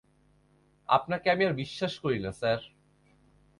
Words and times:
আপনাকে 0.89 1.27
আমি 1.31 1.43
বিশ্বাস 1.53 1.93
করি 1.99 2.19
না, 2.19 2.31
স্যার। 2.31 2.59